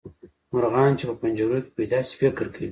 [0.53, 2.69] مرغان چې په پنجرو کې پیدا شي فکر کوي.